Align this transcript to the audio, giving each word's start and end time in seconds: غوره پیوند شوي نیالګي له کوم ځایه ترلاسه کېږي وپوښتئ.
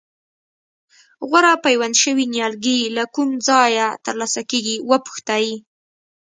غوره 1.27 1.53
پیوند 1.65 1.95
شوي 2.03 2.25
نیالګي 2.33 2.79
له 2.95 3.03
کوم 3.15 3.29
ځایه 3.47 3.87
ترلاسه 4.05 4.41
کېږي 4.49 4.75
وپوښتئ. 4.89 5.47